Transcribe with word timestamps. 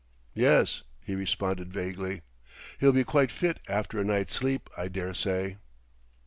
"Yes," 0.33 0.81
he 0.99 1.13
responded 1.13 1.71
vaguely; 1.71 2.23
"he'll 2.79 2.91
be 2.91 3.03
quite 3.03 3.31
fit 3.31 3.59
after 3.69 3.99
a 3.99 4.03
night's 4.03 4.33
sleep, 4.33 4.67
I 4.75 4.87
dare 4.87 5.13
say." 5.13 5.57